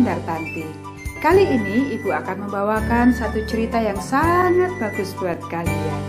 Indartanti. 0.00 0.64
Kali 1.20 1.44
ini 1.44 1.92
Ibu 1.92 2.08
akan 2.08 2.48
membawakan 2.48 3.12
satu 3.12 3.44
cerita 3.44 3.76
yang 3.76 4.00
sangat 4.00 4.72
bagus 4.80 5.12
buat 5.20 5.36
kalian. 5.52 6.02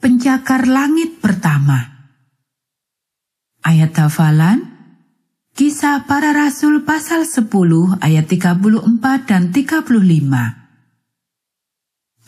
Pencakar 0.00 0.64
Langit 0.64 1.20
Pertama 1.20 2.08
Ayat 3.60 3.92
hafalan 4.00 4.64
Kisah 5.52 6.08
para 6.08 6.32
Rasul 6.32 6.88
pasal 6.88 7.28
10 7.28 7.52
ayat 8.00 8.24
34 8.24 9.28
dan 9.28 9.52
35. 9.52 10.67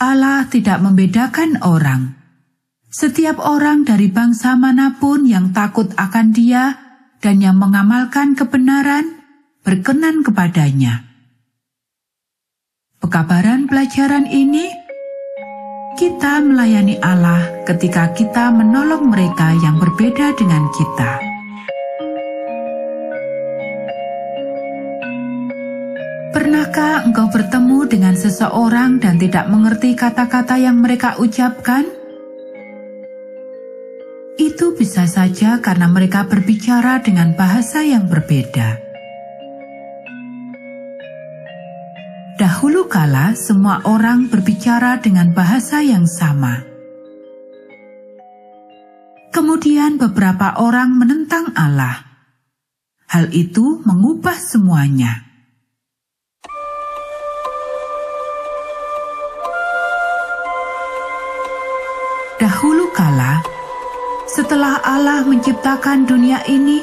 Allah 0.01 0.49
tidak 0.49 0.81
membedakan 0.81 1.61
orang. 1.61 2.17
Setiap 2.89 3.37
orang 3.37 3.85
dari 3.85 4.09
bangsa 4.09 4.57
mana 4.57 4.97
pun 4.97 5.29
yang 5.29 5.53
takut 5.53 5.93
akan 5.93 6.33
dia 6.33 6.75
dan 7.21 7.39
yang 7.39 7.61
mengamalkan 7.61 8.33
kebenaran 8.33 9.21
berkenan 9.61 10.25
kepadanya. 10.25 11.05
Pekabaran 12.97 13.69
pelajaran 13.69 14.25
ini 14.25 14.73
kita 16.01 16.41
melayani 16.41 16.97
Allah 17.05 17.69
ketika 17.69 18.17
kita 18.17 18.49
menolong 18.57 19.13
mereka 19.13 19.53
yang 19.53 19.77
berbeda 19.77 20.33
dengan 20.33 20.65
kita. 20.73 21.30
Engkau 27.11 27.27
bertemu 27.27 27.91
dengan 27.91 28.15
seseorang 28.15 29.03
dan 29.03 29.19
tidak 29.19 29.51
mengerti 29.51 29.99
kata-kata 29.99 30.63
yang 30.63 30.79
mereka 30.79 31.19
ucapkan? 31.19 31.83
Itu 34.39 34.79
bisa 34.79 35.11
saja 35.11 35.59
karena 35.59 35.91
mereka 35.91 36.31
berbicara 36.31 37.03
dengan 37.03 37.35
bahasa 37.35 37.83
yang 37.83 38.07
berbeda. 38.07 38.79
Dahulu 42.39 42.87
kala, 42.87 43.35
semua 43.35 43.83
orang 43.91 44.31
berbicara 44.31 45.03
dengan 45.03 45.35
bahasa 45.35 45.83
yang 45.83 46.07
sama. 46.07 46.63
Kemudian, 49.35 49.99
beberapa 49.99 50.63
orang 50.63 50.95
menentang 50.95 51.51
Allah. 51.59 52.07
Hal 53.11 53.35
itu 53.35 53.83
mengubah 53.83 54.39
semuanya. 54.39 55.30
Dahulu 62.41 62.89
kala, 62.97 63.45
setelah 64.25 64.81
Allah 64.81 65.29
menciptakan 65.29 66.09
dunia 66.09 66.41
ini, 66.49 66.81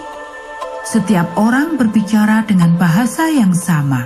setiap 0.85 1.33
orang 1.33 1.81
berbicara 1.81 2.45
dengan 2.45 2.77
bahasa 2.77 3.25
yang 3.25 3.57
sama. 3.57 4.05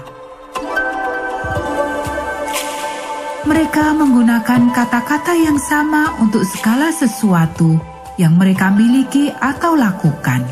Mereka 3.43 3.99
menggunakan 3.99 4.71
kata-kata 4.71 5.35
yang 5.35 5.59
sama 5.59 6.15
untuk 6.23 6.47
segala 6.47 6.87
sesuatu 6.95 7.75
yang 8.15 8.39
mereka 8.39 8.71
miliki 8.71 9.27
atau 9.27 9.75
lakukan. 9.75 10.47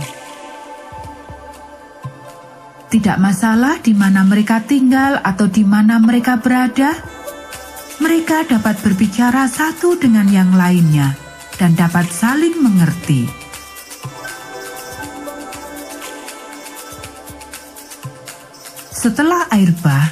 Tidak 2.91 3.15
masalah 3.23 3.79
di 3.79 3.95
mana 3.95 4.27
mereka 4.27 4.59
tinggal 4.67 5.23
atau 5.23 5.47
di 5.47 5.63
mana 5.63 5.95
mereka 5.95 6.43
berada 6.43 7.18
mereka 8.09 8.41
dapat 8.41 8.81
berbicara 8.81 9.45
satu 9.45 9.93
dengan 9.93 10.25
yang 10.33 10.49
lainnya 10.57 11.13
dan 11.61 11.77
dapat 11.77 12.09
saling 12.09 12.57
mengerti. 12.57 13.29
Setelah 18.89 19.45
air 19.53 19.69
bah, 19.85 20.09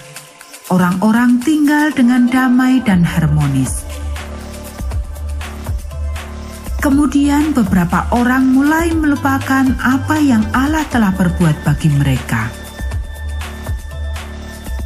orang-orang 0.70 1.42
tinggal 1.42 1.90
dengan 1.90 2.30
damai 2.30 2.86
dan 2.86 3.02
harmonis. 3.02 3.82
Kemudian 6.78 7.58
beberapa 7.58 8.14
orang 8.14 8.46
mulai 8.54 8.94
melupakan 8.94 9.74
apa 9.82 10.22
yang 10.22 10.46
Allah 10.54 10.86
telah 10.94 11.18
berbuat 11.18 11.66
bagi 11.66 11.90
mereka. 11.98 12.46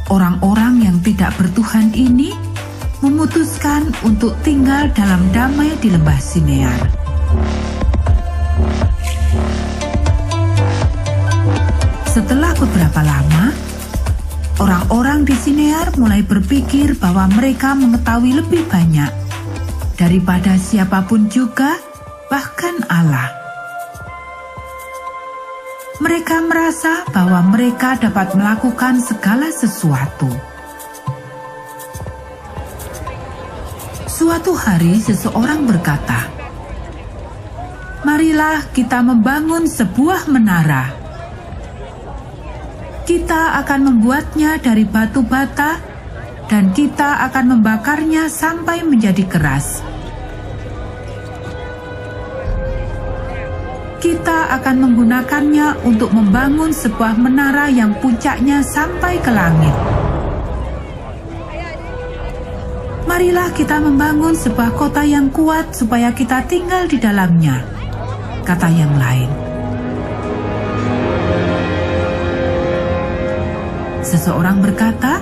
Orang-orang 0.08 0.80
yang 0.88 0.96
tidak 1.04 1.36
bertuhan 1.36 1.92
ini 1.92 2.51
memutuskan 3.02 3.90
untuk 4.06 4.30
tinggal 4.46 4.86
dalam 4.94 5.26
damai 5.34 5.74
di 5.82 5.90
lembah 5.90 6.20
Sinear. 6.22 6.80
Setelah 12.06 12.54
beberapa 12.54 13.02
lama, 13.02 13.50
orang-orang 14.62 15.26
di 15.26 15.34
Sinear 15.34 15.90
mulai 15.98 16.22
berpikir 16.22 16.94
bahwa 17.02 17.26
mereka 17.34 17.74
mengetahui 17.74 18.38
lebih 18.38 18.62
banyak 18.70 19.10
daripada 19.98 20.54
siapa 20.54 21.02
pun 21.02 21.26
juga, 21.26 21.74
bahkan 22.30 22.86
Allah. 22.86 23.34
Mereka 25.98 26.46
merasa 26.46 27.02
bahwa 27.10 27.50
mereka 27.50 27.98
dapat 27.98 28.34
melakukan 28.38 29.02
segala 29.02 29.50
sesuatu 29.50 30.51
Suatu 34.12 34.52
hari 34.52 35.00
seseorang 35.00 35.64
berkata, 35.64 36.28
Marilah 38.04 38.68
kita 38.76 39.00
membangun 39.00 39.64
sebuah 39.64 40.28
menara. 40.28 40.92
Kita 43.08 43.56
akan 43.64 43.80
membuatnya 43.88 44.60
dari 44.60 44.84
batu 44.84 45.24
bata 45.24 45.80
dan 46.44 46.76
kita 46.76 47.24
akan 47.24 47.56
membakarnya 47.56 48.28
sampai 48.28 48.84
menjadi 48.84 49.24
keras. 49.24 49.80
Kita 53.96 54.52
akan 54.60 54.76
menggunakannya 54.76 55.88
untuk 55.88 56.12
membangun 56.12 56.68
sebuah 56.68 57.16
menara 57.16 57.72
yang 57.72 57.96
puncaknya 57.96 58.60
sampai 58.60 59.16
ke 59.24 59.32
langit. 59.32 59.91
Marilah 63.12 63.52
kita 63.52 63.76
membangun 63.76 64.32
sebuah 64.32 64.72
kota 64.72 65.04
yang 65.04 65.28
kuat 65.28 65.76
supaya 65.76 66.16
kita 66.16 66.48
tinggal 66.48 66.88
di 66.88 66.96
dalamnya, 66.96 67.60
kata 68.40 68.72
yang 68.72 68.88
lain. 68.96 69.28
Seseorang 74.00 74.64
berkata, 74.64 75.20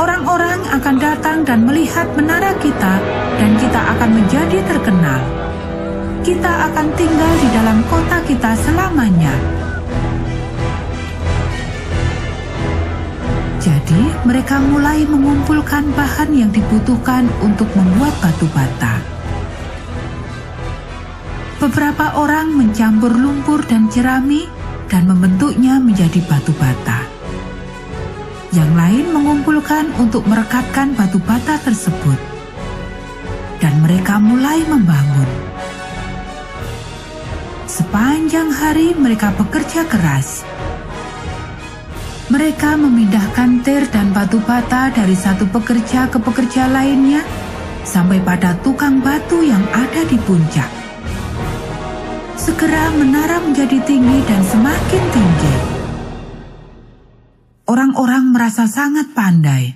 orang-orang 0.00 0.64
akan 0.72 0.96
datang 0.96 1.44
dan 1.44 1.68
melihat 1.68 2.08
menara 2.16 2.56
kita 2.56 2.96
dan 3.36 3.60
kita 3.60 3.80
akan 3.84 4.10
menjadi 4.24 4.58
terkenal. 4.64 5.20
Kita 6.24 6.72
akan 6.72 6.86
tinggal 6.96 7.32
di 7.44 7.48
dalam 7.52 7.78
kota 7.92 8.24
kita 8.24 8.56
selamanya. 8.64 9.36
Mereka 14.24 14.56
mulai 14.60 15.04
mengumpulkan 15.04 15.92
bahan 15.92 16.32
yang 16.32 16.50
dibutuhkan 16.50 17.28
untuk 17.44 17.68
membuat 17.76 18.14
batu 18.22 18.48
bata. 18.50 18.98
Beberapa 21.60 22.18
orang 22.20 22.52
mencampur 22.52 23.12
lumpur 23.12 23.64
dan 23.64 23.88
jerami 23.88 24.48
dan 24.88 25.08
membentuknya 25.08 25.80
menjadi 25.80 26.20
batu 26.28 26.52
bata. 26.56 27.06
Yang 28.54 28.70
lain 28.72 29.04
mengumpulkan 29.10 29.90
untuk 29.98 30.22
merekatkan 30.30 30.94
batu 30.94 31.18
bata 31.22 31.58
tersebut. 31.62 32.18
Dan 33.58 33.80
mereka 33.80 34.20
mulai 34.22 34.62
membangun. 34.68 35.30
Sepanjang 37.64 38.54
hari 38.54 38.94
mereka 38.94 39.34
bekerja 39.34 39.82
keras 39.88 40.46
mereka 42.34 42.74
memindahkan 42.74 43.62
tir 43.62 43.86
dan 43.94 44.10
batu 44.10 44.42
bata 44.42 44.90
dari 44.90 45.14
satu 45.14 45.46
pekerja 45.54 46.10
ke 46.10 46.18
pekerja 46.18 46.66
lainnya 46.66 47.22
sampai 47.86 48.18
pada 48.18 48.58
tukang 48.58 48.98
batu 48.98 49.38
yang 49.46 49.62
ada 49.70 50.02
di 50.02 50.18
puncak. 50.18 50.66
Segera 52.34 52.90
menara 52.98 53.38
menjadi 53.38 53.78
tinggi 53.86 54.18
dan 54.26 54.42
semakin 54.50 55.04
tinggi. 55.14 55.54
Orang-orang 57.70 58.34
merasa 58.34 58.66
sangat 58.66 59.14
pandai. 59.14 59.70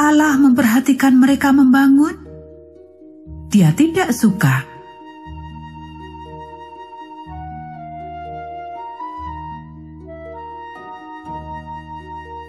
Allah 0.00 0.40
memperhatikan 0.40 1.20
mereka 1.20 1.52
membangun. 1.52 2.16
Dia 3.52 3.76
tidak 3.76 4.16
suka 4.16 4.73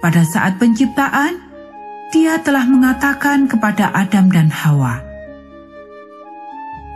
Pada 0.05 0.21
saat 0.21 0.61
penciptaan, 0.61 1.41
Dia 2.13 2.37
telah 2.37 2.61
mengatakan 2.69 3.49
kepada 3.49 3.89
Adam 3.89 4.29
dan 4.29 4.53
Hawa, 4.53 5.01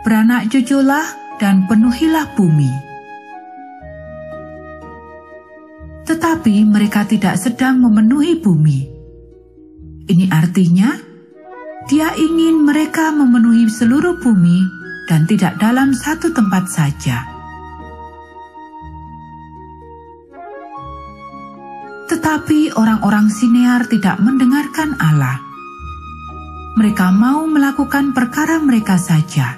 "Beranak 0.06 0.46
cuculah 0.46 1.02
dan 1.42 1.66
penuhilah 1.66 2.30
bumi." 2.38 2.70
Tetapi 6.06 6.62
mereka 6.62 7.02
tidak 7.02 7.34
sedang 7.42 7.82
memenuhi 7.82 8.38
bumi. 8.38 8.86
Ini 10.06 10.30
artinya 10.30 10.94
dia 11.90 12.14
ingin 12.14 12.62
mereka 12.62 13.10
memenuhi 13.10 13.66
seluruh 13.66 14.22
bumi 14.22 14.62
dan 15.10 15.26
tidak 15.26 15.58
dalam 15.58 15.90
satu 15.90 16.30
tempat 16.30 16.70
saja. 16.70 17.39
Tetapi 22.10 22.74
orang-orang 22.74 23.30
Sinear 23.30 23.86
tidak 23.86 24.18
mendengarkan 24.18 24.98
Allah. 24.98 25.38
Mereka 26.74 27.06
mau 27.14 27.46
melakukan 27.46 28.10
perkara 28.10 28.58
mereka 28.58 28.98
saja. 28.98 29.54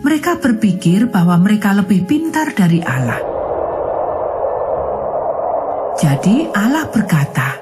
Mereka 0.00 0.40
berpikir 0.40 1.12
bahwa 1.12 1.36
mereka 1.36 1.76
lebih 1.76 2.08
pintar 2.08 2.56
dari 2.56 2.80
Allah. 2.80 3.20
Jadi 6.00 6.48
Allah 6.48 6.88
berkata, 6.88 7.60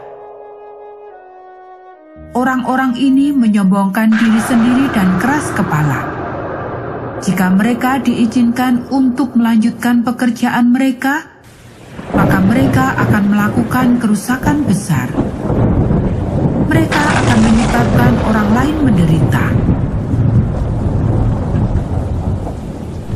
Orang-orang 2.38 2.94
ini 3.02 3.34
menyombongkan 3.34 4.14
diri 4.14 4.38
sendiri 4.46 4.86
dan 4.94 5.18
keras 5.18 5.50
kepala. 5.58 6.06
Jika 7.18 7.50
mereka 7.50 7.98
diizinkan 7.98 8.86
untuk 8.94 9.34
melanjutkan 9.34 10.06
pekerjaan 10.06 10.70
mereka, 10.70 11.37
mereka 12.44 12.94
akan 12.94 13.24
melakukan 13.30 13.98
kerusakan 13.98 14.62
besar. 14.68 15.10
Mereka 16.68 17.02
akan 17.02 17.38
menyebabkan 17.42 18.12
orang 18.28 18.48
lain 18.54 18.76
menderita. 18.84 19.44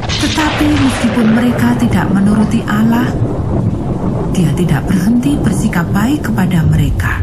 Tetapi 0.08 0.66
meskipun 0.66 1.26
mereka 1.34 1.68
tidak 1.78 2.06
menuruti 2.10 2.60
Allah, 2.66 3.08
Dia 4.32 4.48
tidak 4.56 4.88
berhenti 4.88 5.36
bersikap 5.36 5.92
baik 5.92 6.32
kepada 6.32 6.64
mereka. 6.64 7.20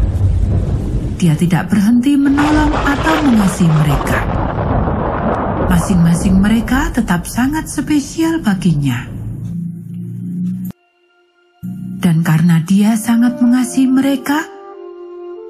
Dia 1.17 1.33
tidak 1.33 1.73
berhenti 1.73 2.13
menolong 2.13 2.69
atau 2.69 3.15
mengasihi 3.25 3.67
mereka. 3.67 4.19
Masing-masing 5.67 6.37
mereka 6.37 6.93
tetap 6.93 7.25
sangat 7.25 7.65
spesial 7.65 8.39
baginya. 8.45 9.18
Dia 12.69 12.93
sangat 12.93 13.41
mengasihi 13.41 13.89
mereka, 13.89 14.45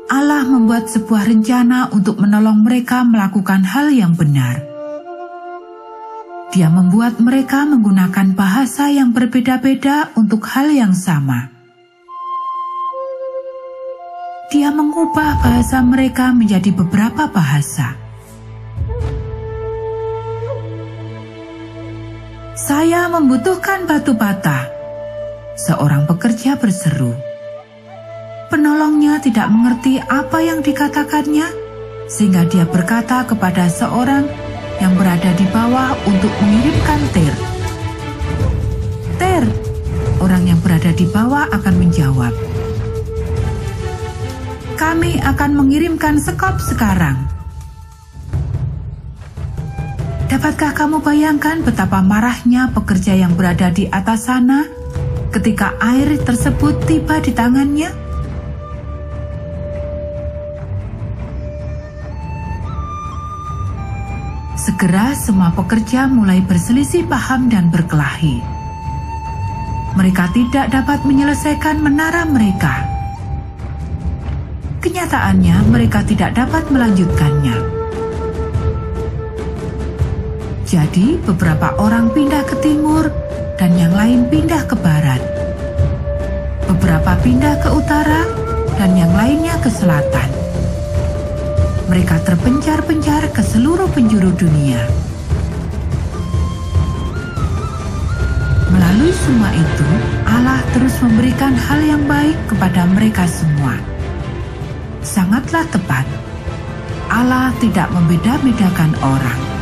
Allah 0.08 0.48
membuat 0.48 0.88
sebuah 0.88 1.28
rencana 1.28 1.92
untuk 1.92 2.16
menolong 2.16 2.64
mereka 2.64 3.04
melakukan 3.04 3.68
hal 3.68 3.92
yang 3.92 4.16
benar. 4.16 4.64
Dia 6.56 6.72
membuat 6.72 7.20
mereka 7.20 7.68
menggunakan 7.68 8.32
bahasa 8.40 8.88
yang 8.88 9.12
berbeda-beda 9.12 10.16
untuk 10.16 10.48
hal 10.48 10.72
yang 10.72 10.96
sama. 10.96 11.52
Dia 14.48 14.72
mengubah 14.72 15.44
bahasa 15.44 15.84
mereka 15.84 16.32
menjadi 16.32 16.72
beberapa 16.72 17.28
bahasa. 17.28 18.00
Saya 22.56 23.12
membutuhkan 23.12 23.84
batu 23.86 24.16
bata 24.16 24.79
seorang 25.60 26.08
pekerja 26.08 26.56
berseru. 26.56 27.12
Penolongnya 28.48 29.20
tidak 29.20 29.52
mengerti 29.52 30.00
apa 30.00 30.40
yang 30.40 30.64
dikatakannya, 30.64 31.48
sehingga 32.08 32.48
dia 32.48 32.64
berkata 32.64 33.28
kepada 33.28 33.68
seorang 33.68 34.26
yang 34.80 34.96
berada 34.96 35.30
di 35.36 35.46
bawah 35.52 35.94
untuk 36.08 36.32
mengirimkan 36.40 37.02
ter. 37.12 37.34
Ter, 39.20 39.44
orang 40.24 40.48
yang 40.48 40.60
berada 40.64 40.96
di 40.96 41.06
bawah 41.06 41.52
akan 41.52 41.76
menjawab. 41.76 42.34
Kami 44.80 45.20
akan 45.20 45.52
mengirimkan 45.60 46.24
sekop 46.24 46.56
sekarang. 46.64 47.28
Dapatkah 50.32 50.72
kamu 50.72 51.04
bayangkan 51.04 51.60
betapa 51.68 52.00
marahnya 52.00 52.72
pekerja 52.72 53.12
yang 53.12 53.36
berada 53.36 53.68
di 53.76 53.92
atas 53.92 54.32
sana 54.32 54.79
ketika 55.30 55.78
air 55.78 56.18
tersebut 56.22 56.74
tiba 56.90 57.22
di 57.22 57.32
tangannya? 57.34 57.90
Segera 64.60 65.16
semua 65.16 65.56
pekerja 65.56 66.06
mulai 66.06 66.44
berselisih 66.44 67.08
paham 67.08 67.48
dan 67.48 67.72
berkelahi. 67.72 68.44
Mereka 69.98 70.30
tidak 70.36 70.70
dapat 70.70 71.02
menyelesaikan 71.08 71.82
menara 71.82 72.28
mereka. 72.28 72.86
Kenyataannya, 74.80 75.68
mereka 75.74 76.06
tidak 76.06 76.38
dapat 76.38 76.70
melanjutkannya. 76.72 77.79
Jadi, 80.70 81.18
beberapa 81.26 81.74
orang 81.82 82.14
pindah 82.14 82.46
ke 82.46 82.54
timur 82.62 83.10
dan 83.58 83.74
yang 83.74 83.90
lain 83.90 84.30
pindah 84.30 84.70
ke 84.70 84.78
barat. 84.78 85.18
Beberapa 86.70 87.18
pindah 87.26 87.58
ke 87.58 87.74
utara 87.74 88.30
dan 88.78 88.94
yang 88.94 89.10
lainnya 89.18 89.58
ke 89.66 89.66
selatan. 89.66 90.30
Mereka 91.90 92.22
terpencar-pencar 92.22 93.34
ke 93.34 93.42
seluruh 93.42 93.90
penjuru 93.98 94.30
dunia. 94.38 94.86
Melalui 98.70 99.10
semua 99.26 99.50
itu, 99.50 99.90
Allah 100.30 100.62
terus 100.78 100.94
memberikan 101.02 101.58
hal 101.58 101.82
yang 101.82 102.06
baik 102.06 102.38
kepada 102.46 102.86
mereka 102.86 103.26
semua. 103.26 103.74
Sangatlah 105.02 105.66
tepat. 105.74 106.06
Allah 107.10 107.50
tidak 107.58 107.90
membeda-bedakan 107.90 108.94
orang. 109.02 109.59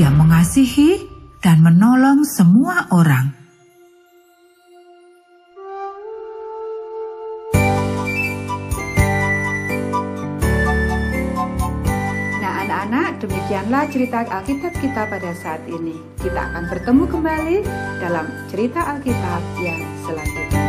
Dia 0.00 0.08
mengasihi 0.08 1.04
dan 1.44 1.60
menolong 1.60 2.24
semua 2.24 2.88
orang. 2.88 3.36
Nah, 12.40 12.64
anak-anak, 12.64 13.20
demikianlah 13.20 13.92
cerita 13.92 14.24
Alkitab 14.24 14.72
kita 14.80 15.04
pada 15.04 15.36
saat 15.36 15.60
ini. 15.68 16.00
Kita 16.16 16.48
akan 16.48 16.64
bertemu 16.72 17.04
kembali 17.04 17.56
dalam 18.00 18.24
cerita 18.48 18.80
Alkitab 18.96 19.42
yang 19.60 19.84
selanjutnya. 20.08 20.59